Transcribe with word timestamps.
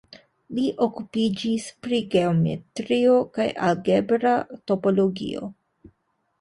Li 0.59 0.61
okupiĝis 0.85 1.67
pri 1.83 1.99
geometrio 2.15 3.21
kaj 3.37 3.47
algebra 3.69 4.35
topologio. 4.73 5.55